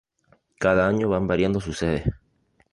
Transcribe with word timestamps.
Cada 0.57 0.87
año 0.87 1.09
van 1.09 1.27
variando 1.27 1.59
sus 1.61 1.77
sedes. 1.77 2.09